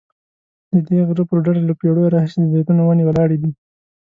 ددې 0.73 0.99
غره 1.07 1.23
پر 1.29 1.37
ډډه 1.45 1.61
له 1.69 1.73
پیړیو 1.79 2.13
راهیسې 2.13 2.37
د 2.41 2.45
زیتونو 2.55 2.81
ونې 2.83 3.03
ولاړې 3.05 3.37
دي. 3.41 3.51